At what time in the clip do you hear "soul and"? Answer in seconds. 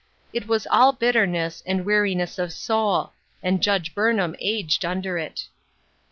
2.51-3.61